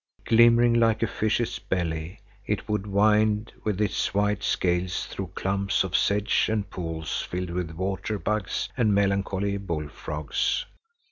Glimmering 0.25 0.73
like 0.73 1.03
a 1.03 1.07
fish's 1.07 1.59
belly, 1.59 2.21
it 2.47 2.67
would 2.67 2.87
wind 2.87 3.51
with 3.63 3.79
its 3.79 4.15
white 4.15 4.41
scales 4.41 5.05
through 5.05 5.29
clumps 5.35 5.83
of 5.83 5.95
sedge 5.95 6.49
and 6.51 6.67
pools 6.67 7.21
filled 7.21 7.51
with 7.51 7.69
water 7.69 8.17
bugs 8.17 8.67
and 8.75 8.95
melancholy 8.95 9.57
bullfrogs. 9.57 10.65